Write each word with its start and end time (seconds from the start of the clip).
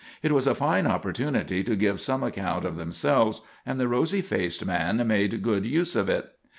It 0.23 0.31
was 0.31 0.47
a 0.47 0.55
fine 0.55 0.87
opportunity 0.87 1.61
to 1.61 1.75
give 1.75 2.01
some 2.01 2.23
account 2.23 2.65
of 2.65 2.75
themselves, 2.75 3.41
and 3.67 3.79
the 3.79 3.87
rosy 3.87 4.23
faced 4.23 4.65
man 4.65 5.05
made 5.07 5.43
good 5.43 5.63
use 5.63 5.95
of 5.95 6.09
it. 6.09 6.27